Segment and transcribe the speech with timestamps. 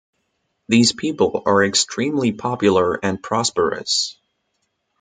[0.67, 4.17] These people are extremely popular and prosperous.